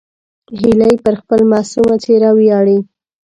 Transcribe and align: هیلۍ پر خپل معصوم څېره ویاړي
هیلۍ 0.59 0.95
پر 1.03 1.13
خپل 1.21 1.39
معصوم 1.51 1.89
څېره 2.03 2.31
ویاړي 2.37 2.77